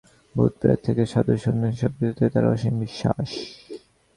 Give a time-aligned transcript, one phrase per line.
[0.35, 3.29] ভূত-প্রেত থেকে সাধু-সন্ন্যাসী সবকিছুতেই তার অসীম বিশ্বাস।